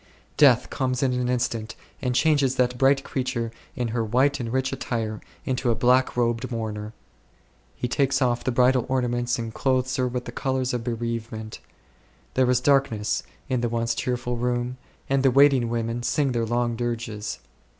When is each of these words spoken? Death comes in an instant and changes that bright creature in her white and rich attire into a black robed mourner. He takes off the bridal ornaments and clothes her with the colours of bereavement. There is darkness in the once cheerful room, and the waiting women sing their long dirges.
Death 0.35 0.71
comes 0.71 1.03
in 1.03 1.13
an 1.13 1.29
instant 1.29 1.75
and 2.01 2.15
changes 2.15 2.55
that 2.55 2.75
bright 2.79 3.03
creature 3.03 3.51
in 3.75 3.89
her 3.89 4.03
white 4.03 4.39
and 4.39 4.51
rich 4.51 4.73
attire 4.73 5.21
into 5.45 5.69
a 5.69 5.75
black 5.75 6.17
robed 6.17 6.49
mourner. 6.51 6.91
He 7.75 7.87
takes 7.87 8.19
off 8.19 8.43
the 8.43 8.51
bridal 8.51 8.87
ornaments 8.89 9.37
and 9.37 9.53
clothes 9.53 9.95
her 9.97 10.07
with 10.07 10.25
the 10.25 10.31
colours 10.31 10.73
of 10.73 10.83
bereavement. 10.83 11.59
There 12.33 12.49
is 12.49 12.59
darkness 12.61 13.21
in 13.47 13.61
the 13.61 13.69
once 13.69 13.93
cheerful 13.93 14.37
room, 14.37 14.77
and 15.07 15.21
the 15.21 15.29
waiting 15.29 15.69
women 15.69 16.01
sing 16.01 16.31
their 16.31 16.47
long 16.47 16.75
dirges. 16.75 17.37